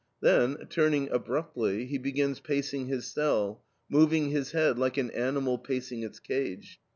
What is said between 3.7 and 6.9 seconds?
moving his head, like an animal pacing its cage.